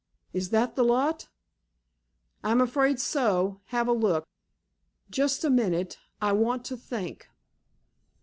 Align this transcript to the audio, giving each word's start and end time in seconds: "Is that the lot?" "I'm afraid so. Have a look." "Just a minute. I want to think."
"Is 0.33 0.49
that 0.49 0.75
the 0.75 0.81
lot?" 0.81 1.27
"I'm 2.43 2.59
afraid 2.59 2.99
so. 2.99 3.61
Have 3.65 3.87
a 3.87 3.91
look." 3.91 4.25
"Just 5.11 5.43
a 5.43 5.49
minute. 5.51 5.99
I 6.19 6.31
want 6.31 6.65
to 6.65 6.75
think." 6.75 7.29